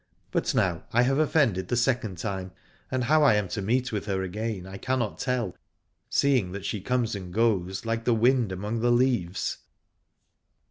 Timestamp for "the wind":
8.05-8.51